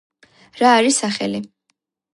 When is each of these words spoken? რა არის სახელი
რა 0.61 0.71
არის 0.79 0.99
სახელი 1.05 1.45